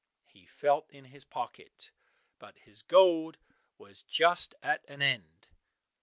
[0.25, 1.91] He felt in his pocket,
[2.39, 3.37] but his gold
[3.77, 5.47] was just at an end.